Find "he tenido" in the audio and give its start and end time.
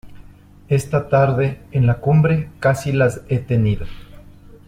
3.29-3.85